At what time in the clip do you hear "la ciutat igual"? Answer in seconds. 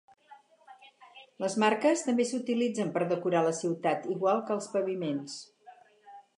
3.51-4.45